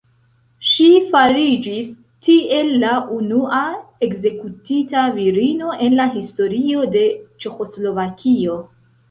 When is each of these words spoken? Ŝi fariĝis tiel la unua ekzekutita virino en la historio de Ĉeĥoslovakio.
Ŝi 0.67 0.85
fariĝis 1.09 1.91
tiel 2.29 2.71
la 2.83 2.93
unua 3.17 3.59
ekzekutita 4.09 5.05
virino 5.19 5.77
en 5.89 5.99
la 6.01 6.09
historio 6.17 6.89
de 6.99 7.07
Ĉeĥoslovakio. 7.45 8.59